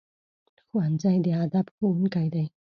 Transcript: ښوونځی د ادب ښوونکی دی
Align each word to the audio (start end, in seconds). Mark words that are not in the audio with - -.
ښوونځی 0.67 1.15
د 1.25 1.27
ادب 1.43 1.65
ښوونکی 1.75 2.27
دی 2.33 2.45